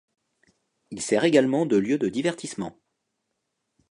[0.89, 2.75] Il sert également de lieu de divertissement.